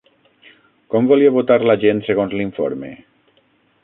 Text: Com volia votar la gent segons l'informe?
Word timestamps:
Com 0.93 1.09
volia 1.11 1.33
votar 1.35 1.57
la 1.71 1.75
gent 1.83 2.01
segons 2.07 2.33
l'informe? 2.39 2.91